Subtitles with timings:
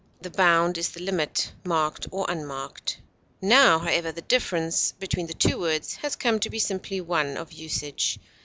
[0.19, 2.97] The bound is the limit, marked or unmarked.
[3.39, 7.51] Now, however, the difference between the two words has come to be simply one of
[7.53, 8.17] usage.